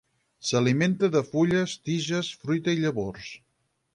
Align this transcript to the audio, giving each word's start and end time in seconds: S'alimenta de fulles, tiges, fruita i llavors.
S'alimenta 0.51 1.09
de 1.15 1.21
fulles, 1.27 1.77
tiges, 1.89 2.31
fruita 2.45 2.75
i 2.79 2.83
llavors. 2.87 3.31